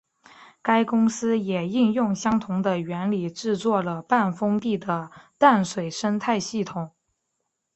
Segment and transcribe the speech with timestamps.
[0.63, 6.89] 该公司也应用相同的原理制作了半封闭的淡水生态系统。